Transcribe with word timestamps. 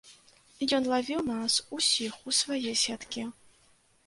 Ён 0.77 0.87
лавіў 0.93 1.21
нас 1.27 1.57
усіх 1.77 2.17
у 2.33 2.35
свае 2.41 2.73
сеткі. 2.87 3.29